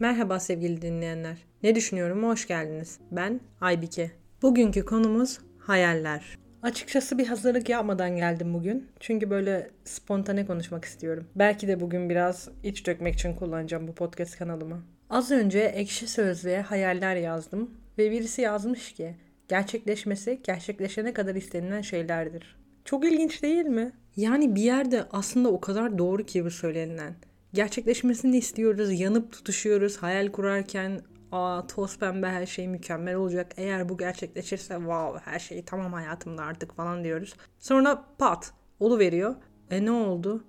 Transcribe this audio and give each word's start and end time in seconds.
Merhaba 0.00 0.40
sevgili 0.40 0.82
dinleyenler. 0.82 1.38
Ne 1.62 1.74
düşünüyorum? 1.74 2.24
Hoş 2.24 2.46
geldiniz. 2.48 2.98
Ben 3.10 3.40
Aybike. 3.60 4.10
Bugünkü 4.42 4.84
konumuz 4.84 5.38
hayaller. 5.58 6.38
Açıkçası 6.62 7.18
bir 7.18 7.26
hazırlık 7.26 7.68
yapmadan 7.68 8.16
geldim 8.16 8.54
bugün. 8.54 8.88
Çünkü 9.00 9.30
böyle 9.30 9.70
spontane 9.84 10.46
konuşmak 10.46 10.84
istiyorum. 10.84 11.26
Belki 11.36 11.68
de 11.68 11.80
bugün 11.80 12.10
biraz 12.10 12.48
iç 12.62 12.86
dökmek 12.86 13.14
için 13.14 13.34
kullanacağım 13.34 13.88
bu 13.88 13.94
podcast 13.94 14.38
kanalımı. 14.38 14.82
Az 15.10 15.30
önce 15.30 15.60
ekşi 15.60 16.06
sözlüğe 16.06 16.60
hayaller 16.60 17.16
yazdım 17.16 17.70
ve 17.98 18.10
birisi 18.10 18.42
yazmış 18.42 18.92
ki 18.92 19.16
gerçekleşmesi 19.48 20.40
gerçekleşene 20.44 21.12
kadar 21.12 21.34
istenilen 21.34 21.80
şeylerdir. 21.80 22.56
Çok 22.84 23.04
ilginç 23.04 23.42
değil 23.42 23.66
mi? 23.66 23.92
Yani 24.16 24.54
bir 24.54 24.62
yerde 24.62 25.06
aslında 25.12 25.48
o 25.48 25.60
kadar 25.60 25.98
doğru 25.98 26.26
ki 26.26 26.44
bu 26.44 26.50
söylenilen. 26.50 27.14
Gerçekleşmesini 27.54 28.36
istiyoruz, 28.36 29.00
yanıp 29.00 29.32
tutuşuyoruz, 29.32 29.96
hayal 29.96 30.32
kurarken 30.32 31.00
aa 31.32 31.66
toz 31.66 31.98
pembe 31.98 32.26
her 32.26 32.46
şey 32.46 32.68
mükemmel 32.68 33.14
olacak. 33.14 33.52
Eğer 33.56 33.88
bu 33.88 33.98
gerçekleşirse 33.98 34.74
wow 34.74 35.30
her 35.30 35.38
şey 35.38 35.64
tamam 35.64 35.92
hayatımda 35.92 36.42
artık 36.42 36.74
falan 36.76 37.04
diyoruz. 37.04 37.34
Sonra 37.58 38.04
pat 38.18 38.52
veriyor. 38.80 39.34
E 39.70 39.84
ne 39.84 39.90
oldu? 39.90 40.44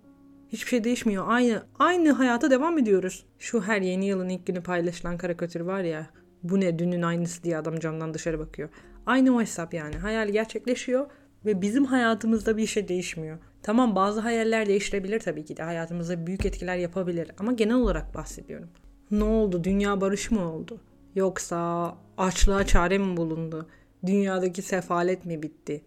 Hiçbir 0.51 0.69
şey 0.69 0.83
değişmiyor. 0.83 1.25
Aynı 1.27 1.63
aynı 1.79 2.11
hayata 2.11 2.51
devam 2.51 2.77
ediyoruz. 2.77 3.25
Şu 3.39 3.61
her 3.61 3.81
yeni 3.81 4.05
yılın 4.05 4.29
ilk 4.29 4.47
günü 4.47 4.63
paylaşılan 4.63 5.17
karikatür 5.17 5.61
var 5.61 5.81
ya. 5.81 6.09
Bu 6.43 6.59
ne 6.59 6.79
dünün 6.79 7.01
aynısı 7.01 7.43
diye 7.43 7.57
adam 7.57 7.79
camdan 7.79 8.13
dışarı 8.13 8.39
bakıyor. 8.39 8.69
Aynı 9.05 9.35
o 9.35 9.41
hesap 9.41 9.73
yani. 9.73 9.95
Hayal 9.95 10.29
gerçekleşiyor 10.29 11.05
ve 11.45 11.61
bizim 11.61 11.85
hayatımızda 11.85 12.57
bir 12.57 12.65
şey 12.65 12.87
değişmiyor. 12.87 13.37
Tamam 13.63 13.95
bazı 13.95 14.19
hayaller 14.19 14.65
değiştirebilir 14.65 15.19
tabii 15.19 15.45
ki 15.45 15.57
de 15.57 15.63
hayatımızda 15.63 16.27
büyük 16.27 16.45
etkiler 16.45 16.77
yapabilir 16.77 17.31
ama 17.39 17.53
genel 17.53 17.75
olarak 17.75 18.15
bahsediyorum. 18.15 18.69
Ne 19.11 19.23
oldu? 19.23 19.63
Dünya 19.63 20.01
barış 20.01 20.31
mı 20.31 20.53
oldu? 20.53 20.81
Yoksa 21.15 21.95
açlığa 22.17 22.65
çare 22.65 22.97
mi 22.97 23.17
bulundu? 23.17 23.67
Dünyadaki 24.05 24.61
sefalet 24.61 25.25
mi 25.25 25.43
bitti? 25.43 25.81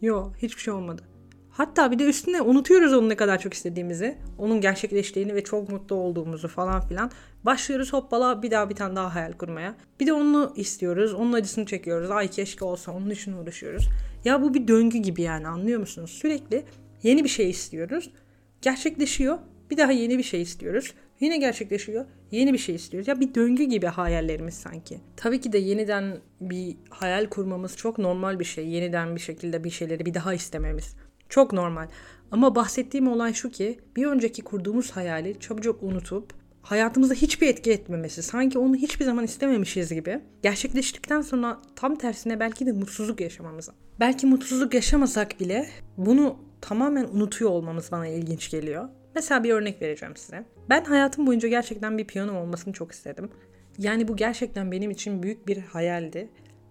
Yok 0.00 0.32
hiçbir 0.36 0.60
şey 0.60 0.74
olmadı. 0.74 1.02
Hatta 1.58 1.90
bir 1.90 1.98
de 1.98 2.04
üstüne 2.04 2.42
unutuyoruz 2.42 2.92
onu 2.92 3.08
ne 3.08 3.16
kadar 3.16 3.38
çok 3.38 3.54
istediğimizi. 3.54 4.18
Onun 4.38 4.60
gerçekleştiğini 4.60 5.34
ve 5.34 5.44
çok 5.44 5.68
mutlu 5.68 5.96
olduğumuzu 5.96 6.48
falan 6.48 6.88
filan. 6.88 7.10
Başlıyoruz 7.44 7.92
hoppala 7.92 8.42
bir 8.42 8.50
daha 8.50 8.70
bir 8.70 8.74
tane 8.74 8.96
daha 8.96 9.14
hayal 9.14 9.32
kurmaya. 9.32 9.74
Bir 10.00 10.06
de 10.06 10.12
onu 10.12 10.52
istiyoruz. 10.56 11.14
Onun 11.14 11.32
acısını 11.32 11.66
çekiyoruz. 11.66 12.10
Ay 12.10 12.28
keşke 12.28 12.64
olsa 12.64 12.92
onun 12.92 13.10
için 13.10 13.32
uğraşıyoruz. 13.32 13.88
Ya 14.24 14.42
bu 14.42 14.54
bir 14.54 14.68
döngü 14.68 14.98
gibi 14.98 15.22
yani 15.22 15.48
anlıyor 15.48 15.80
musunuz? 15.80 16.10
Sürekli 16.10 16.64
yeni 17.02 17.24
bir 17.24 17.28
şey 17.28 17.50
istiyoruz. 17.50 18.10
Gerçekleşiyor. 18.62 19.38
Bir 19.70 19.76
daha 19.76 19.92
yeni 19.92 20.18
bir 20.18 20.22
şey 20.22 20.42
istiyoruz. 20.42 20.94
Yine 21.20 21.36
gerçekleşiyor. 21.36 22.04
Yeni 22.30 22.52
bir 22.52 22.58
şey 22.58 22.74
istiyoruz. 22.74 23.08
Ya 23.08 23.20
bir 23.20 23.34
döngü 23.34 23.64
gibi 23.64 23.86
hayallerimiz 23.86 24.54
sanki. 24.54 25.00
Tabii 25.16 25.40
ki 25.40 25.52
de 25.52 25.58
yeniden 25.58 26.18
bir 26.40 26.76
hayal 26.90 27.26
kurmamız 27.26 27.76
çok 27.76 27.98
normal 27.98 28.40
bir 28.40 28.44
şey. 28.44 28.68
Yeniden 28.68 29.14
bir 29.14 29.20
şekilde 29.20 29.64
bir 29.64 29.70
şeyleri 29.70 30.06
bir 30.06 30.14
daha 30.14 30.34
istememiz. 30.34 30.96
Çok 31.28 31.52
normal. 31.52 31.88
Ama 32.30 32.54
bahsettiğim 32.54 33.08
olay 33.08 33.34
şu 33.34 33.50
ki 33.50 33.78
bir 33.96 34.06
önceki 34.06 34.42
kurduğumuz 34.42 34.90
hayali 34.90 35.40
çabucak 35.40 35.82
unutup 35.82 36.32
hayatımıza 36.62 37.14
hiçbir 37.14 37.48
etki 37.48 37.72
etmemesi, 37.72 38.22
sanki 38.22 38.58
onu 38.58 38.76
hiçbir 38.76 39.04
zaman 39.04 39.24
istememişiz 39.24 39.92
gibi 39.92 40.20
gerçekleştikten 40.42 41.20
sonra 41.20 41.58
tam 41.76 41.96
tersine 41.96 42.40
belki 42.40 42.66
de 42.66 42.72
mutsuzluk 42.72 43.20
yaşamamıza. 43.20 43.72
Belki 44.00 44.26
mutsuzluk 44.26 44.74
yaşamasak 44.74 45.40
bile 45.40 45.68
bunu 45.96 46.36
tamamen 46.60 47.04
unutuyor 47.04 47.50
olmamız 47.50 47.92
bana 47.92 48.06
ilginç 48.06 48.50
geliyor. 48.50 48.88
Mesela 49.14 49.44
bir 49.44 49.50
örnek 49.50 49.82
vereceğim 49.82 50.16
size. 50.16 50.44
Ben 50.68 50.84
hayatım 50.84 51.26
boyunca 51.26 51.48
gerçekten 51.48 51.98
bir 51.98 52.04
piyanom 52.04 52.36
olmasını 52.36 52.72
çok 52.72 52.92
istedim. 52.92 53.30
Yani 53.78 54.08
bu 54.08 54.16
gerçekten 54.16 54.72
benim 54.72 54.90
için 54.90 55.22
büyük 55.22 55.48
bir 55.48 55.58
hayaldi. 55.58 56.28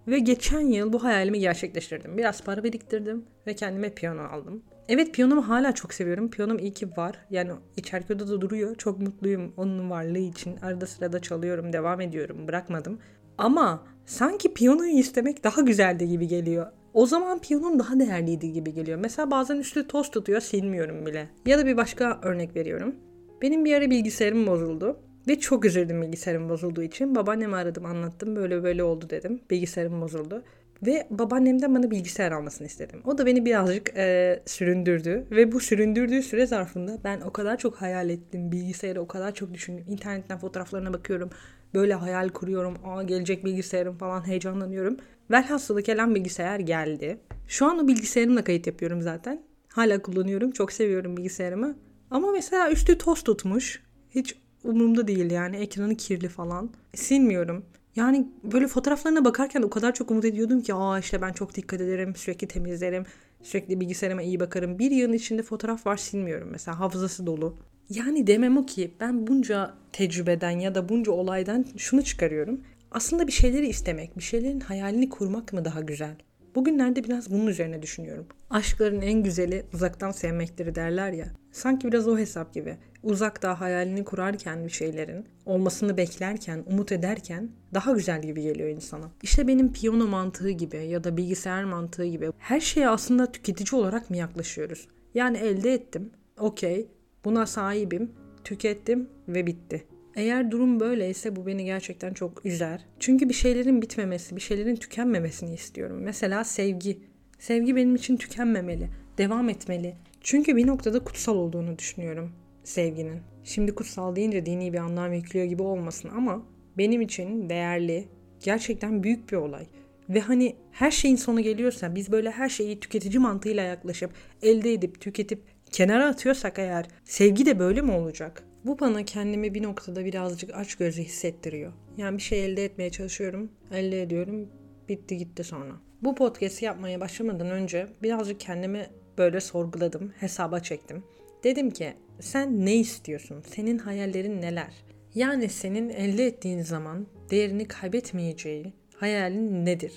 Ve 0.08 0.18
geçen 0.18 0.60
yıl 0.60 0.92
bu 0.92 1.04
hayalimi 1.04 1.38
gerçekleştirdim. 1.38 2.18
Biraz 2.18 2.42
para 2.44 2.64
biriktirdim 2.64 3.24
ve 3.46 3.54
kendime 3.54 3.90
piyano 3.90 4.22
aldım. 4.22 4.62
Evet 4.88 5.14
piyanomu 5.14 5.48
hala 5.48 5.72
çok 5.74 5.94
seviyorum. 5.94 6.30
Piyanom 6.30 6.58
iyi 6.58 6.72
ki 6.74 6.90
var. 6.96 7.16
Yani 7.30 7.52
içeride 7.76 8.18
de 8.18 8.26
duruyor. 8.26 8.74
Çok 8.74 9.00
mutluyum 9.00 9.52
onun 9.56 9.90
varlığı 9.90 10.18
için. 10.18 10.56
Arada 10.56 10.86
sırada 10.86 11.20
çalıyorum, 11.22 11.72
devam 11.72 12.00
ediyorum. 12.00 12.48
Bırakmadım. 12.48 12.98
Ama 13.38 13.84
sanki 14.06 14.54
piyanoyu 14.54 14.98
istemek 14.98 15.44
daha 15.44 15.60
güzeldi 15.60 16.08
gibi 16.08 16.28
geliyor. 16.28 16.66
O 16.94 17.06
zaman 17.06 17.38
piyanom 17.38 17.78
daha 17.78 18.00
değerliydi 18.00 18.52
gibi 18.52 18.74
geliyor. 18.74 18.98
Mesela 18.98 19.30
bazen 19.30 19.56
üstü 19.56 19.86
toz 19.86 20.10
tutuyor 20.10 20.40
silmiyorum 20.40 21.06
bile. 21.06 21.28
Ya 21.46 21.58
da 21.58 21.66
bir 21.66 21.76
başka 21.76 22.20
örnek 22.22 22.56
veriyorum. 22.56 22.94
Benim 23.42 23.64
bir 23.64 23.74
ara 23.74 23.90
bilgisayarım 23.90 24.46
bozuldu. 24.46 25.00
Ve 25.28 25.40
çok 25.40 25.64
üzüldüm 25.64 26.02
bilgisayarım 26.02 26.48
bozulduğu 26.48 26.82
için. 26.82 27.14
Babaannemi 27.14 27.56
aradım 27.56 27.86
anlattım 27.86 28.36
böyle 28.36 28.62
böyle 28.62 28.82
oldu 28.82 29.10
dedim. 29.10 29.40
Bilgisayarım 29.50 30.00
bozuldu. 30.00 30.42
Ve 30.86 31.06
babaannemden 31.10 31.74
bana 31.74 31.90
bilgisayar 31.90 32.32
almasını 32.32 32.66
istedim. 32.66 33.00
O 33.04 33.18
da 33.18 33.26
beni 33.26 33.44
birazcık 33.44 33.96
e, 33.96 34.40
süründürdü. 34.46 35.26
Ve 35.30 35.52
bu 35.52 35.60
süründürdüğü 35.60 36.22
süre 36.22 36.46
zarfında 36.46 36.98
ben 37.04 37.20
o 37.20 37.32
kadar 37.32 37.58
çok 37.58 37.74
hayal 37.74 38.10
ettim. 38.10 38.52
Bilgisayarı 38.52 39.00
o 39.00 39.06
kadar 39.06 39.34
çok 39.34 39.54
düşündüm. 39.54 39.84
İnternetten 39.88 40.38
fotoğraflarına 40.38 40.92
bakıyorum. 40.92 41.30
Böyle 41.74 41.94
hayal 41.94 42.28
kuruyorum. 42.28 42.76
Aa 42.84 43.02
gelecek 43.02 43.44
bilgisayarım 43.44 43.98
falan 43.98 44.26
heyecanlanıyorum. 44.26 44.96
Velhasılı 45.30 45.82
kelam 45.82 46.14
bilgisayar 46.14 46.60
geldi. 46.60 47.18
Şu 47.48 47.66
an 47.66 47.78
o 47.78 47.88
bilgisayarımla 47.88 48.44
kayıt 48.44 48.66
yapıyorum 48.66 49.02
zaten. 49.02 49.42
Hala 49.68 50.02
kullanıyorum. 50.02 50.50
Çok 50.50 50.72
seviyorum 50.72 51.16
bilgisayarımı. 51.16 51.78
Ama 52.10 52.32
mesela 52.32 52.70
üstü 52.70 52.98
toz 52.98 53.22
tutmuş. 53.22 53.82
Hiç 54.10 54.36
umurumda 54.64 55.08
değil 55.08 55.30
yani. 55.30 55.56
Ekranı 55.56 55.96
kirli 55.96 56.28
falan. 56.28 56.70
Silmiyorum. 56.94 57.64
Yani 57.96 58.28
böyle 58.44 58.68
fotoğraflarına 58.68 59.24
bakarken 59.24 59.62
o 59.62 59.70
kadar 59.70 59.94
çok 59.94 60.10
umut 60.10 60.24
ediyordum 60.24 60.62
ki 60.62 60.74
aa 60.74 60.98
işte 60.98 61.22
ben 61.22 61.32
çok 61.32 61.54
dikkat 61.54 61.80
ederim, 61.80 62.16
sürekli 62.16 62.48
temizlerim, 62.48 63.04
sürekli 63.42 63.80
bilgisayarıma 63.80 64.22
iyi 64.22 64.40
bakarım. 64.40 64.78
Bir 64.78 64.90
yılın 64.90 65.12
içinde 65.12 65.42
fotoğraf 65.42 65.86
var 65.86 65.96
silmiyorum 65.96 66.48
mesela 66.50 66.80
hafızası 66.80 67.26
dolu. 67.26 67.56
Yani 67.90 68.26
demem 68.26 68.56
o 68.58 68.66
ki 68.66 68.94
ben 69.00 69.26
bunca 69.26 69.74
tecrübeden 69.92 70.50
ya 70.50 70.74
da 70.74 70.88
bunca 70.88 71.12
olaydan 71.12 71.64
şunu 71.76 72.04
çıkarıyorum. 72.04 72.60
Aslında 72.90 73.26
bir 73.26 73.32
şeyleri 73.32 73.68
istemek, 73.68 74.16
bir 74.18 74.22
şeylerin 74.22 74.60
hayalini 74.60 75.08
kurmak 75.08 75.52
mı 75.52 75.64
daha 75.64 75.80
güzel? 75.80 76.16
Bugünlerde 76.58 77.04
biraz 77.04 77.30
bunun 77.30 77.46
üzerine 77.46 77.82
düşünüyorum. 77.82 78.26
Aşkların 78.50 79.00
en 79.00 79.22
güzeli 79.22 79.64
uzaktan 79.74 80.10
sevmektir 80.10 80.74
derler 80.74 81.12
ya. 81.12 81.26
Sanki 81.52 81.88
biraz 81.88 82.08
o 82.08 82.18
hesap 82.18 82.54
gibi. 82.54 82.76
Uzakta 83.02 83.60
hayalini 83.60 84.04
kurarken 84.04 84.64
bir 84.64 84.70
şeylerin, 84.70 85.26
olmasını 85.46 85.96
beklerken, 85.96 86.64
umut 86.66 86.92
ederken 86.92 87.50
daha 87.74 87.92
güzel 87.92 88.22
gibi 88.22 88.42
geliyor 88.42 88.68
insana. 88.68 89.10
İşte 89.22 89.48
benim 89.48 89.72
piyano 89.72 90.06
mantığı 90.06 90.50
gibi 90.50 90.76
ya 90.76 91.04
da 91.04 91.16
bilgisayar 91.16 91.64
mantığı 91.64 92.04
gibi 92.04 92.30
her 92.38 92.60
şeye 92.60 92.88
aslında 92.88 93.32
tüketici 93.32 93.80
olarak 93.80 94.10
mı 94.10 94.16
yaklaşıyoruz? 94.16 94.88
Yani 95.14 95.38
elde 95.38 95.74
ettim, 95.74 96.10
okey, 96.38 96.88
buna 97.24 97.46
sahibim, 97.46 98.12
tükettim 98.44 99.08
ve 99.28 99.46
bitti. 99.46 99.86
Eğer 100.18 100.50
durum 100.50 100.80
böyleyse 100.80 101.36
bu 101.36 101.46
beni 101.46 101.64
gerçekten 101.64 102.14
çok 102.14 102.46
üzer. 102.46 102.84
Çünkü 102.98 103.28
bir 103.28 103.34
şeylerin 103.34 103.82
bitmemesi, 103.82 104.36
bir 104.36 104.40
şeylerin 104.40 104.76
tükenmemesini 104.76 105.54
istiyorum. 105.54 106.00
Mesela 106.02 106.44
sevgi. 106.44 106.98
Sevgi 107.38 107.76
benim 107.76 107.94
için 107.94 108.16
tükenmemeli, 108.16 108.88
devam 109.18 109.48
etmeli. 109.48 109.94
Çünkü 110.20 110.56
bir 110.56 110.66
noktada 110.66 111.04
kutsal 111.04 111.36
olduğunu 111.36 111.78
düşünüyorum 111.78 112.32
sevginin. 112.64 113.20
Şimdi 113.44 113.74
kutsal 113.74 114.16
deyince 114.16 114.46
dini 114.46 114.72
bir 114.72 114.78
anlam 114.78 115.12
yüklüyor 115.12 115.46
gibi 115.46 115.62
olmasın 115.62 116.10
ama 116.16 116.42
benim 116.78 117.00
için 117.00 117.48
değerli, 117.48 118.08
gerçekten 118.40 119.02
büyük 119.02 119.32
bir 119.32 119.36
olay. 119.36 119.66
Ve 120.08 120.20
hani 120.20 120.56
her 120.72 120.90
şeyin 120.90 121.16
sonu 121.16 121.40
geliyorsa 121.40 121.94
biz 121.94 122.12
böyle 122.12 122.30
her 122.30 122.48
şeyi 122.48 122.80
tüketici 122.80 123.18
mantığıyla 123.18 123.62
yaklaşıp 123.62 124.10
elde 124.42 124.72
edip 124.72 125.00
tüketip 125.00 125.42
kenara 125.70 126.06
atıyorsak 126.06 126.58
eğer 126.58 126.86
sevgi 127.04 127.46
de 127.46 127.58
böyle 127.58 127.82
mi 127.82 127.92
olacak? 127.92 128.47
Bu 128.68 128.78
bana 128.78 129.04
kendimi 129.04 129.54
bir 129.54 129.62
noktada 129.62 130.04
birazcık 130.04 130.50
aç 130.54 130.74
gözü 130.74 131.02
hissettiriyor. 131.02 131.72
Yani 131.96 132.16
bir 132.16 132.22
şey 132.22 132.44
elde 132.44 132.64
etmeye 132.64 132.90
çalışıyorum, 132.90 133.52
elde 133.72 134.02
ediyorum, 134.02 134.48
bitti 134.88 135.16
gitti 135.16 135.44
sonra. 135.44 135.72
Bu 136.02 136.14
podcast'i 136.14 136.64
yapmaya 136.64 137.00
başlamadan 137.00 137.50
önce 137.50 137.86
birazcık 138.02 138.40
kendimi 138.40 138.86
böyle 139.18 139.40
sorguladım, 139.40 140.12
hesaba 140.20 140.60
çektim. 140.60 141.04
Dedim 141.44 141.70
ki 141.70 141.94
sen 142.20 142.66
ne 142.66 142.76
istiyorsun? 142.76 143.42
Senin 143.46 143.78
hayallerin 143.78 144.42
neler? 144.42 144.74
Yani 145.14 145.48
senin 145.48 145.88
elde 145.88 146.26
ettiğin 146.26 146.62
zaman 146.62 147.06
değerini 147.30 147.68
kaybetmeyeceği 147.68 148.72
hayalin 148.96 149.66
nedir? 149.66 149.92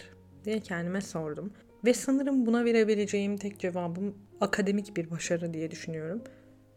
diye 0.46 0.60
kendime 0.60 1.02
sordum. 1.02 1.54
Ve 1.86 1.94
sanırım 1.94 2.46
buna 2.46 2.66
verebileceğim 2.66 3.38
tek 3.38 3.60
cevabım 3.60 4.16
akademik 4.42 4.98
bir 4.98 5.12
başarı 5.12 5.54
diye 5.54 5.72
düşünüyorum 5.72 6.22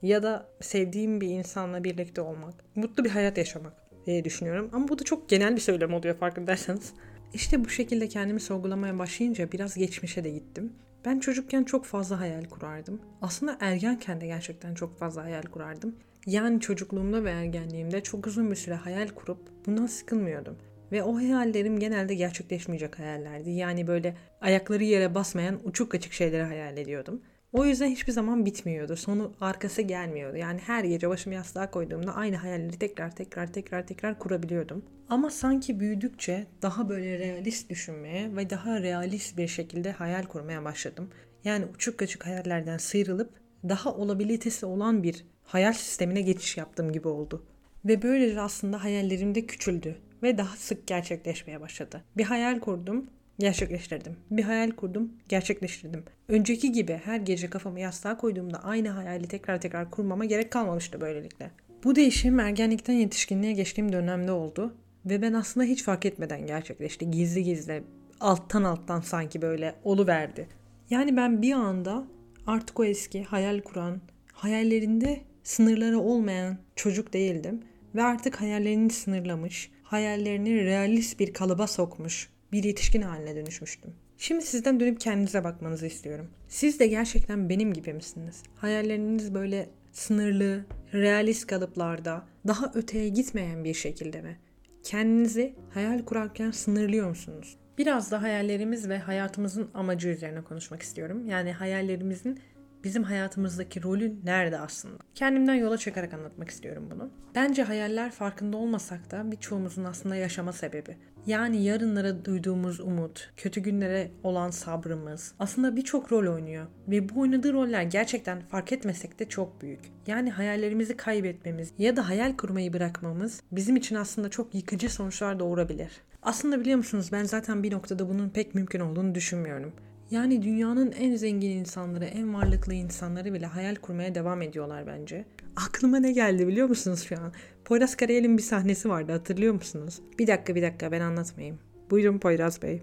ya 0.04 0.22
da 0.22 0.48
sevdiğim 0.60 1.20
bir 1.20 1.28
insanla 1.28 1.84
birlikte 1.84 2.20
olmak, 2.20 2.54
mutlu 2.76 3.04
bir 3.04 3.10
hayat 3.10 3.38
yaşamak 3.38 3.72
diye 4.06 4.24
düşünüyorum. 4.24 4.70
Ama 4.72 4.88
bu 4.88 4.98
da 4.98 5.04
çok 5.04 5.28
genel 5.28 5.56
bir 5.56 5.60
söylem 5.60 5.94
oluyor 5.94 6.16
farkındaysanız. 6.16 6.92
İşte 7.34 7.64
bu 7.64 7.68
şekilde 7.68 8.08
kendimi 8.08 8.40
sorgulamaya 8.40 8.98
başlayınca 8.98 9.52
biraz 9.52 9.74
geçmişe 9.74 10.24
de 10.24 10.30
gittim. 10.30 10.72
Ben 11.04 11.20
çocukken 11.20 11.64
çok 11.64 11.84
fazla 11.84 12.20
hayal 12.20 12.44
kurardım. 12.44 13.00
Aslında 13.22 13.56
ergenken 13.60 14.20
de 14.20 14.26
gerçekten 14.26 14.74
çok 14.74 14.98
fazla 14.98 15.24
hayal 15.24 15.42
kurardım. 15.42 15.96
Yani 16.26 16.60
çocukluğumda 16.60 17.24
ve 17.24 17.30
ergenliğimde 17.30 18.02
çok 18.02 18.26
uzun 18.26 18.50
bir 18.50 18.56
süre 18.56 18.74
hayal 18.74 19.08
kurup 19.08 19.38
bundan 19.66 19.86
sıkılmıyordum. 19.86 20.56
Ve 20.92 21.02
o 21.02 21.16
hayallerim 21.16 21.78
genelde 21.78 22.14
gerçekleşmeyecek 22.14 22.98
hayallerdi. 22.98 23.50
Yani 23.50 23.86
böyle 23.86 24.16
ayakları 24.40 24.84
yere 24.84 25.14
basmayan 25.14 25.60
uçuk 25.64 25.94
açık 25.94 26.12
şeyleri 26.12 26.42
hayal 26.42 26.76
ediyordum. 26.76 27.22
O 27.54 27.64
yüzden 27.64 27.88
hiçbir 27.88 28.12
zaman 28.12 28.46
bitmiyordu. 28.46 28.96
Sonu 28.96 29.32
arkası 29.40 29.82
gelmiyordu. 29.82 30.36
Yani 30.36 30.60
her 30.60 30.84
gece 30.84 31.08
başımı 31.08 31.34
yastığa 31.34 31.70
koyduğumda 31.70 32.14
aynı 32.14 32.36
hayalleri 32.36 32.78
tekrar 32.78 33.16
tekrar 33.16 33.52
tekrar 33.52 33.86
tekrar 33.86 34.18
kurabiliyordum. 34.18 34.84
Ama 35.08 35.30
sanki 35.30 35.80
büyüdükçe 35.80 36.46
daha 36.62 36.88
böyle 36.88 37.18
realist 37.18 37.70
düşünmeye 37.70 38.36
ve 38.36 38.50
daha 38.50 38.80
realist 38.82 39.38
bir 39.38 39.48
şekilde 39.48 39.92
hayal 39.92 40.22
kurmaya 40.22 40.64
başladım. 40.64 41.10
Yani 41.44 41.64
uçuk 41.74 42.02
açık 42.02 42.26
hayallerden 42.26 42.78
sıyrılıp 42.78 43.30
daha 43.68 43.94
olabilitesi 43.94 44.66
olan 44.66 45.02
bir 45.02 45.24
hayal 45.44 45.72
sistemine 45.72 46.20
geçiş 46.20 46.56
yaptığım 46.56 46.92
gibi 46.92 47.08
oldu. 47.08 47.46
Ve 47.84 48.02
böylece 48.02 48.40
aslında 48.40 48.84
hayallerim 48.84 49.34
de 49.34 49.46
küçüldü 49.46 49.96
ve 50.22 50.38
daha 50.38 50.56
sık 50.56 50.86
gerçekleşmeye 50.86 51.60
başladı. 51.60 52.04
Bir 52.16 52.24
hayal 52.24 52.60
kurdum, 52.60 53.06
gerçekleştirdim. 53.38 54.16
Bir 54.30 54.42
hayal 54.42 54.70
kurdum, 54.70 55.12
gerçekleştirdim. 55.28 56.04
Önceki 56.28 56.72
gibi 56.72 57.00
her 57.04 57.16
gece 57.16 57.50
kafamı 57.50 57.80
yastığa 57.80 58.16
koyduğumda 58.16 58.64
aynı 58.64 58.88
hayali 58.88 59.28
tekrar 59.28 59.60
tekrar 59.60 59.90
kurmama 59.90 60.24
gerek 60.24 60.50
kalmamıştı 60.50 61.00
böylelikle. 61.00 61.50
Bu 61.84 61.96
değişim 61.96 62.40
ergenlikten 62.40 62.94
yetişkinliğe 62.94 63.52
geçtiğim 63.52 63.92
dönemde 63.92 64.32
oldu 64.32 64.74
ve 65.06 65.22
ben 65.22 65.32
aslında 65.32 65.66
hiç 65.66 65.82
fark 65.82 66.06
etmeden 66.06 66.46
gerçekleşti. 66.46 67.10
Gizli 67.10 67.44
gizli, 67.44 67.82
alttan 68.20 68.64
alttan 68.64 69.00
sanki 69.00 69.42
böyle 69.42 69.74
verdi. 70.06 70.48
Yani 70.90 71.16
ben 71.16 71.42
bir 71.42 71.52
anda 71.52 72.04
artık 72.46 72.80
o 72.80 72.84
eski 72.84 73.24
hayal 73.24 73.60
kuran, 73.60 74.00
hayallerinde 74.32 75.20
sınırları 75.42 75.98
olmayan 75.98 76.58
çocuk 76.76 77.12
değildim 77.12 77.60
ve 77.94 78.02
artık 78.02 78.40
hayallerini 78.40 78.90
sınırlamış, 78.90 79.70
hayallerini 79.82 80.64
realist 80.64 81.20
bir 81.20 81.32
kalıba 81.32 81.66
sokmuş 81.66 82.28
bir 82.54 82.64
yetişkin 82.64 83.02
haline 83.02 83.36
dönüşmüştüm. 83.36 83.94
Şimdi 84.18 84.44
sizden 84.44 84.80
dönüp 84.80 85.00
kendinize 85.00 85.44
bakmanızı 85.44 85.86
istiyorum. 85.86 86.30
Siz 86.48 86.80
de 86.80 86.86
gerçekten 86.86 87.48
benim 87.48 87.72
gibi 87.72 87.92
misiniz? 87.92 88.42
Hayalleriniz 88.56 89.34
böyle 89.34 89.68
sınırlı, 89.92 90.64
realist 90.92 91.46
kalıplarda, 91.46 92.26
daha 92.46 92.72
öteye 92.74 93.08
gitmeyen 93.08 93.64
bir 93.64 93.74
şekilde 93.74 94.22
mi? 94.22 94.38
Kendinizi 94.82 95.54
hayal 95.70 96.04
kurarken 96.04 96.50
sınırlıyor 96.50 97.08
musunuz? 97.08 97.56
Biraz 97.78 98.10
da 98.10 98.22
hayallerimiz 98.22 98.88
ve 98.88 98.98
hayatımızın 98.98 99.70
amacı 99.74 100.08
üzerine 100.08 100.44
konuşmak 100.44 100.82
istiyorum. 100.82 101.26
Yani 101.26 101.52
hayallerimizin 101.52 102.40
bizim 102.84 103.02
hayatımızdaki 103.02 103.82
rolü 103.82 104.24
nerede 104.24 104.58
aslında? 104.58 104.98
Kendimden 105.14 105.54
yola 105.54 105.78
çıkarak 105.78 106.14
anlatmak 106.14 106.50
istiyorum 106.50 106.88
bunu. 106.90 107.10
Bence 107.34 107.62
hayaller 107.62 108.10
farkında 108.10 108.56
olmasak 108.56 109.10
da 109.10 109.32
birçoğumuzun 109.32 109.84
aslında 109.84 110.16
yaşama 110.16 110.52
sebebi. 110.52 110.96
Yani 111.26 111.62
yarınlara 111.62 112.24
duyduğumuz 112.24 112.80
umut, 112.80 113.30
kötü 113.36 113.60
günlere 113.60 114.10
olan 114.22 114.50
sabrımız 114.50 115.34
aslında 115.38 115.76
birçok 115.76 116.12
rol 116.12 116.34
oynuyor. 116.34 116.66
Ve 116.88 117.08
bu 117.08 117.20
oynadığı 117.20 117.52
roller 117.52 117.82
gerçekten 117.82 118.40
fark 118.40 118.72
etmesek 118.72 119.18
de 119.18 119.28
çok 119.28 119.62
büyük. 119.62 119.80
Yani 120.06 120.30
hayallerimizi 120.30 120.96
kaybetmemiz 120.96 121.72
ya 121.78 121.96
da 121.96 122.08
hayal 122.08 122.36
kurmayı 122.36 122.72
bırakmamız 122.72 123.42
bizim 123.52 123.76
için 123.76 123.94
aslında 123.94 124.28
çok 124.28 124.54
yıkıcı 124.54 124.90
sonuçlar 124.90 125.38
doğurabilir. 125.38 125.90
Aslında 126.22 126.60
biliyor 126.60 126.76
musunuz 126.76 127.08
ben 127.12 127.24
zaten 127.24 127.62
bir 127.62 127.72
noktada 127.72 128.08
bunun 128.08 128.28
pek 128.28 128.54
mümkün 128.54 128.80
olduğunu 128.80 129.14
düşünmüyorum. 129.14 129.72
Yani 130.10 130.42
dünyanın 130.42 130.92
en 130.92 131.16
zengin 131.16 131.50
insanları, 131.50 132.04
en 132.04 132.34
varlıklı 132.34 132.74
insanları 132.74 133.34
bile 133.34 133.46
hayal 133.46 133.74
kurmaya 133.74 134.14
devam 134.14 134.42
ediyorlar 134.42 134.86
bence. 134.86 135.24
Aklıma 135.56 135.98
ne 136.00 136.12
geldi 136.12 136.46
biliyor 136.48 136.68
musunuz 136.68 137.06
şu 137.08 137.16
an? 137.16 137.34
Poyraz 137.64 137.96
Karayel'in 137.96 138.38
bir 138.38 138.42
sahnesi 138.42 138.88
vardı 138.88 139.12
hatırlıyor 139.12 139.54
musunuz? 139.54 140.00
Bir 140.18 140.26
dakika 140.26 140.54
bir 140.54 140.62
dakika 140.62 140.92
ben 140.92 141.00
anlatmayayım. 141.00 141.60
Buyurun 141.90 142.18
Poyraz 142.18 142.62
Bey. 142.62 142.82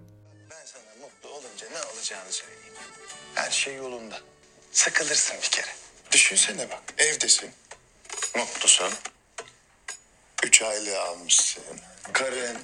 Ben 0.52 0.66
sana 0.66 0.84
mutlu 1.02 1.30
olunca 1.30 1.68
ne 1.72 1.94
olacağını 1.94 2.32
söyleyeyim. 2.32 2.74
Her 3.36 3.52
şey 3.52 3.76
yolunda. 3.76 4.20
Sıkılırsın 4.72 5.38
bir 5.42 5.48
kere. 5.50 5.68
Düşünsene 6.12 6.70
bak 6.70 6.84
evdesin. 6.98 7.50
Mutlusun. 8.36 8.90
Üç 10.46 10.62
aile 10.62 10.98
almışsın. 10.98 11.64
Karın, 12.14 12.58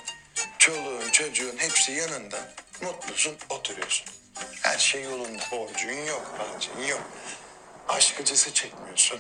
çoluğun, 0.57 1.09
çocuğun 1.11 1.57
hepsi 1.57 1.91
yanında. 1.91 2.37
Mutlusun, 2.81 3.35
oturuyorsun. 3.49 4.05
Her 4.61 4.77
şey 4.77 5.03
yolunda. 5.03 5.43
Borcun 5.51 6.05
yok, 6.07 6.33
harcın 6.37 6.87
yok. 6.87 7.03
Aşk 7.87 8.21
acısı 8.21 8.53
çekmiyorsun. 8.53 9.19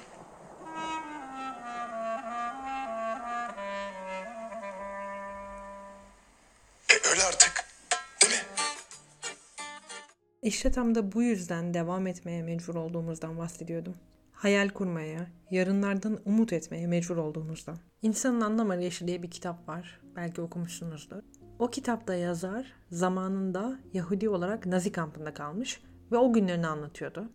İşte 10.47 10.71
tam 10.71 10.95
da 10.95 11.11
bu 11.11 11.23
yüzden 11.23 11.73
devam 11.73 12.07
etmeye 12.07 12.43
mecbur 12.43 12.75
olduğumuzdan 12.75 13.37
bahsediyordum. 13.37 13.95
Hayal 14.31 14.69
kurmaya, 14.69 15.27
yarınlardan 15.51 16.19
umut 16.25 16.53
etmeye 16.53 16.87
mecbur 16.87 17.17
olduğumuzdan. 17.17 17.77
İnsanın 18.01 18.41
Anlam 18.41 18.69
Arayışı 18.69 19.07
diye 19.07 19.23
bir 19.23 19.31
kitap 19.31 19.67
var. 19.69 20.01
Belki 20.15 20.41
okumuşsunuzdur. 20.41 21.23
O 21.59 21.69
kitapta 21.69 22.15
yazar 22.15 22.73
zamanında 22.91 23.79
Yahudi 23.93 24.29
olarak 24.29 24.65
Nazi 24.65 24.91
kampında 24.91 25.33
kalmış 25.33 25.81
ve 26.11 26.17
o 26.17 26.33
günlerini 26.33 26.67
anlatıyordu. 26.67 27.29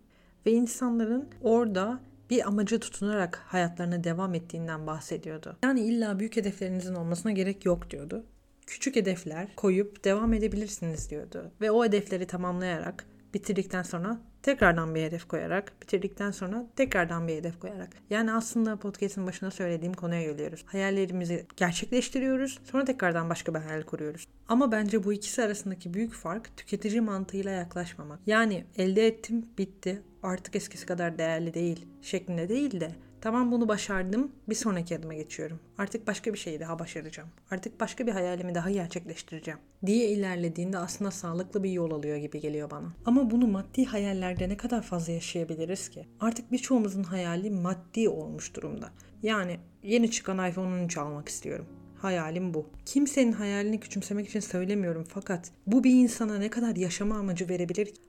Ve 0.45 0.51
insanların 0.51 1.29
orada 1.41 1.99
bir 2.29 2.47
amaca 2.47 2.79
tutunarak 2.79 3.41
hayatlarına 3.45 4.03
devam 4.03 4.33
ettiğinden 4.33 4.87
bahsediyordu. 4.87 5.57
Yani 5.63 5.81
illa 5.81 6.19
büyük 6.19 6.37
hedeflerinizin 6.37 6.95
olmasına 6.95 7.31
gerek 7.31 7.65
yok 7.65 7.89
diyordu. 7.89 8.25
Küçük 8.67 8.95
hedefler 8.95 9.55
koyup 9.55 10.03
devam 10.03 10.33
edebilirsiniz 10.33 11.09
diyordu. 11.09 11.51
Ve 11.61 11.71
o 11.71 11.85
hedefleri 11.85 12.27
tamamlayarak 12.27 13.05
bitirdikten 13.33 13.83
sonra 13.83 14.19
tekrardan 14.41 14.95
bir 14.95 15.03
hedef 15.03 15.27
koyarak, 15.27 15.73
bitirdikten 15.81 16.31
sonra 16.31 16.65
tekrardan 16.75 17.27
bir 17.27 17.35
hedef 17.35 17.59
koyarak. 17.59 17.89
Yani 18.09 18.31
aslında 18.31 18.75
podcast'in 18.75 19.27
başına 19.27 19.51
söylediğim 19.51 19.93
konuya 19.93 20.23
geliyoruz. 20.23 20.63
Hayallerimizi 20.65 21.45
gerçekleştiriyoruz, 21.57 22.59
sonra 22.63 22.85
tekrardan 22.85 23.29
başka 23.29 23.53
bir 23.53 23.59
hayal 23.59 23.83
kuruyoruz. 23.83 24.27
Ama 24.47 24.71
bence 24.71 25.03
bu 25.03 25.13
ikisi 25.13 25.43
arasındaki 25.43 25.93
büyük 25.93 26.13
fark 26.13 26.57
tüketici 26.57 27.01
mantığıyla 27.01 27.51
yaklaşmamak. 27.51 28.19
Yani 28.25 28.65
elde 28.77 29.07
ettim, 29.07 29.45
bitti, 29.57 30.01
artık 30.23 30.55
eskisi 30.55 30.85
kadar 30.85 31.17
değerli 31.17 31.53
değil 31.53 31.85
şeklinde 32.01 32.49
değil 32.49 32.79
de 32.79 32.91
Tamam 33.23 33.51
bunu 33.51 33.67
başardım. 33.67 34.31
Bir 34.49 34.55
sonraki 34.55 34.97
adıma 34.97 35.13
geçiyorum. 35.13 35.59
Artık 35.77 36.07
başka 36.07 36.33
bir 36.33 36.37
şeyi 36.37 36.59
daha 36.59 36.79
başaracağım. 36.79 37.29
Artık 37.51 37.79
başka 37.79 38.07
bir 38.07 38.11
hayalimi 38.11 38.55
daha 38.55 38.71
gerçekleştireceğim. 38.71 39.59
Diye 39.85 40.09
ilerlediğinde 40.09 40.77
aslında 40.77 41.11
sağlıklı 41.11 41.63
bir 41.63 41.71
yol 41.71 41.91
alıyor 41.91 42.17
gibi 42.17 42.39
geliyor 42.39 42.71
bana. 42.71 42.93
Ama 43.05 43.31
bunu 43.31 43.47
maddi 43.47 43.85
hayallerde 43.85 44.49
ne 44.49 44.57
kadar 44.57 44.81
fazla 44.81 45.13
yaşayabiliriz 45.13 45.89
ki? 45.89 46.07
Artık 46.19 46.51
birçoğumuzun 46.51 47.03
hayali 47.03 47.49
maddi 47.49 48.09
olmuş 48.09 48.55
durumda. 48.55 48.91
Yani 49.21 49.59
yeni 49.83 50.11
çıkan 50.11 50.49
iPhone 50.49 50.81
13 50.83 50.97
almak 50.97 51.29
istiyorum. 51.29 51.65
Hayalim 51.97 52.53
bu. 52.53 52.69
Kimsenin 52.85 53.31
hayalini 53.31 53.79
küçümsemek 53.79 54.29
için 54.29 54.39
söylemiyorum 54.39 55.03
fakat 55.09 55.51
bu 55.67 55.83
bir 55.83 55.91
insana 55.91 56.37
ne 56.37 56.49
kadar 56.49 56.75
yaşama 56.75 57.17
amacı 57.17 57.49
verebilir 57.49 57.85
ki? 57.85 58.01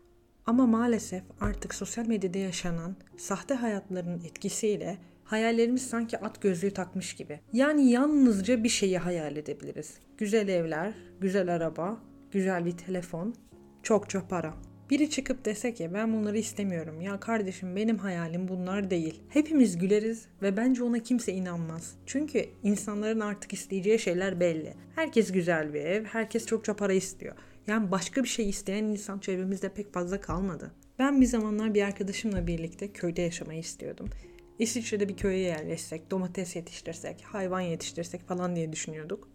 Ama 0.46 0.66
maalesef 0.66 1.22
artık 1.40 1.74
sosyal 1.74 2.06
medyada 2.06 2.38
yaşanan 2.38 2.96
sahte 3.16 3.54
hayatların 3.54 4.20
etkisiyle 4.24 4.98
hayallerimiz 5.24 5.86
sanki 5.86 6.18
at 6.18 6.42
gözlüğü 6.42 6.70
takmış 6.70 7.14
gibi. 7.14 7.40
Yani 7.52 7.90
yalnızca 7.90 8.64
bir 8.64 8.68
şeyi 8.68 8.98
hayal 8.98 9.36
edebiliriz. 9.36 9.94
Güzel 10.18 10.48
evler, 10.48 10.94
güzel 11.20 11.54
araba, 11.54 12.00
güzel 12.32 12.64
bir 12.64 12.76
telefon, 12.76 13.34
çokça 13.82 14.28
para. 14.28 14.54
Biri 14.90 15.10
çıkıp 15.10 15.44
dese 15.44 15.74
ki 15.74 15.90
ben 15.94 16.12
bunları 16.12 16.38
istemiyorum. 16.38 17.00
Ya 17.00 17.20
kardeşim 17.20 17.76
benim 17.76 17.98
hayalim 17.98 18.48
bunlar 18.48 18.90
değil. 18.90 19.22
Hepimiz 19.28 19.78
güleriz 19.78 20.26
ve 20.42 20.56
bence 20.56 20.82
ona 20.84 20.98
kimse 20.98 21.32
inanmaz. 21.32 21.94
Çünkü 22.06 22.44
insanların 22.62 23.20
artık 23.20 23.52
isteyeceği 23.52 23.98
şeyler 23.98 24.40
belli. 24.40 24.74
Herkes 24.94 25.32
güzel 25.32 25.74
bir 25.74 25.80
ev, 25.80 26.04
herkes 26.04 26.46
çokça 26.46 26.76
para 26.76 26.92
istiyor. 26.92 27.34
Yani 27.66 27.90
başka 27.90 28.22
bir 28.22 28.28
şey 28.28 28.48
isteyen 28.48 28.84
insan 28.84 29.18
çevremizde 29.18 29.68
pek 29.68 29.92
fazla 29.92 30.20
kalmadı. 30.20 30.74
Ben 30.98 31.20
bir 31.20 31.26
zamanlar 31.26 31.74
bir 31.74 31.82
arkadaşımla 31.82 32.46
birlikte 32.46 32.92
köyde 32.92 33.22
yaşamayı 33.22 33.60
istiyordum. 33.60 34.10
İsviçre'de 34.58 35.08
bir 35.08 35.16
köye 35.16 35.38
yerleşsek, 35.38 36.10
domates 36.10 36.56
yetiştirsek, 36.56 37.22
hayvan 37.22 37.60
yetiştirsek 37.60 38.28
falan 38.28 38.56
diye 38.56 38.72
düşünüyorduk. 38.72 39.28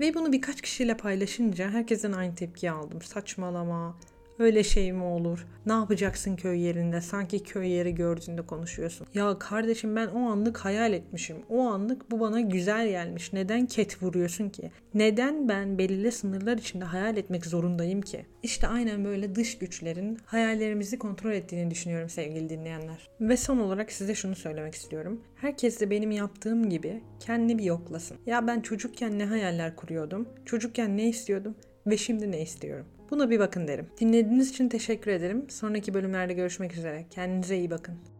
Ve 0.00 0.14
bunu 0.14 0.32
birkaç 0.32 0.60
kişiyle 0.60 0.96
paylaşınca 0.96 1.70
herkesten 1.70 2.12
aynı 2.12 2.34
tepki 2.34 2.70
aldım. 2.70 3.02
Saçmalama, 3.02 3.98
Öyle 4.38 4.64
şey 4.64 4.92
mi 4.92 5.02
olur? 5.02 5.46
Ne 5.66 5.72
yapacaksın 5.72 6.36
köy 6.36 6.60
yerinde? 6.60 7.00
Sanki 7.00 7.42
köy 7.42 7.68
yeri 7.68 7.94
gördüğünde 7.94 8.42
konuşuyorsun. 8.42 9.06
Ya 9.14 9.38
kardeşim 9.38 9.96
ben 9.96 10.06
o 10.06 10.30
anlık 10.30 10.58
hayal 10.58 10.92
etmişim. 10.92 11.36
O 11.48 11.60
anlık 11.60 12.10
bu 12.10 12.20
bana 12.20 12.40
güzel 12.40 12.88
gelmiş. 12.88 13.32
Neden 13.32 13.66
ket 13.66 14.02
vuruyorsun 14.02 14.48
ki? 14.48 14.70
Neden 14.94 15.48
ben 15.48 15.78
belirli 15.78 16.12
sınırlar 16.12 16.58
içinde 16.58 16.84
hayal 16.84 17.16
etmek 17.16 17.46
zorundayım 17.46 18.02
ki? 18.02 18.26
İşte 18.42 18.66
aynen 18.66 19.04
böyle 19.04 19.34
dış 19.34 19.58
güçlerin 19.58 20.18
hayallerimizi 20.24 20.98
kontrol 20.98 21.32
ettiğini 21.32 21.70
düşünüyorum 21.70 22.08
sevgili 22.08 22.48
dinleyenler. 22.48 23.08
Ve 23.20 23.36
son 23.36 23.58
olarak 23.58 23.92
size 23.92 24.14
şunu 24.14 24.34
söylemek 24.34 24.74
istiyorum. 24.74 25.20
Herkes 25.36 25.80
de 25.80 25.90
benim 25.90 26.10
yaptığım 26.10 26.70
gibi 26.70 27.02
kendini 27.20 27.58
bir 27.58 27.64
yoklasın. 27.64 28.16
Ya 28.26 28.46
ben 28.46 28.60
çocukken 28.60 29.18
ne 29.18 29.24
hayaller 29.24 29.76
kuruyordum? 29.76 30.28
Çocukken 30.44 30.96
ne 30.96 31.08
istiyordum? 31.08 31.54
Ve 31.86 31.96
şimdi 31.96 32.32
ne 32.32 32.42
istiyorum? 32.42 32.86
Buna 33.10 33.30
bir 33.30 33.38
bakın 33.38 33.68
derim. 33.68 33.86
Dinlediğiniz 34.00 34.50
için 34.50 34.68
teşekkür 34.68 35.10
ederim. 35.10 35.50
Sonraki 35.50 35.94
bölümlerde 35.94 36.32
görüşmek 36.32 36.76
üzere. 36.76 37.06
Kendinize 37.10 37.56
iyi 37.56 37.70
bakın. 37.70 38.17